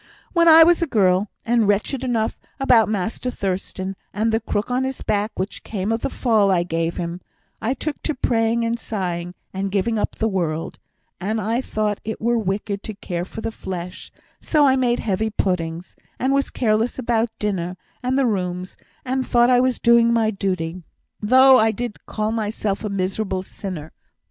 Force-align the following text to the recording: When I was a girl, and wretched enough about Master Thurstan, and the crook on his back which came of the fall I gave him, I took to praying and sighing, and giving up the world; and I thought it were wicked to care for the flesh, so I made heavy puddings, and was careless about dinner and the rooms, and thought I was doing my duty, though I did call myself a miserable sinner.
When 0.33 0.47
I 0.47 0.63
was 0.63 0.81
a 0.81 0.87
girl, 0.87 1.29
and 1.45 1.67
wretched 1.67 2.03
enough 2.03 2.39
about 2.59 2.89
Master 2.89 3.29
Thurstan, 3.29 3.95
and 4.11 4.31
the 4.31 4.39
crook 4.39 4.71
on 4.71 4.83
his 4.83 5.03
back 5.03 5.31
which 5.37 5.63
came 5.63 5.91
of 5.91 6.01
the 6.01 6.09
fall 6.09 6.49
I 6.49 6.63
gave 6.63 6.97
him, 6.97 7.21
I 7.61 7.75
took 7.75 8.01
to 8.01 8.15
praying 8.15 8.65
and 8.65 8.79
sighing, 8.79 9.35
and 9.53 9.69
giving 9.71 9.99
up 9.99 10.15
the 10.15 10.27
world; 10.27 10.79
and 11.19 11.39
I 11.39 11.61
thought 11.61 11.99
it 12.03 12.19
were 12.19 12.39
wicked 12.39 12.81
to 12.81 12.95
care 12.95 13.25
for 13.25 13.41
the 13.41 13.51
flesh, 13.51 14.11
so 14.41 14.65
I 14.65 14.75
made 14.75 15.01
heavy 15.01 15.29
puddings, 15.29 15.95
and 16.17 16.33
was 16.33 16.49
careless 16.49 16.97
about 16.97 17.29
dinner 17.37 17.77
and 18.01 18.17
the 18.17 18.25
rooms, 18.25 18.75
and 19.05 19.23
thought 19.23 19.51
I 19.51 19.59
was 19.59 19.77
doing 19.77 20.11
my 20.11 20.31
duty, 20.31 20.81
though 21.21 21.59
I 21.59 21.69
did 21.69 22.07
call 22.07 22.31
myself 22.31 22.83
a 22.83 22.89
miserable 22.89 23.43
sinner. 23.43 23.91